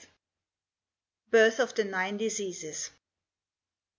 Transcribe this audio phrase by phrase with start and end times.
[1.29, 2.89] BIRTH OF THE NINE DISEASES.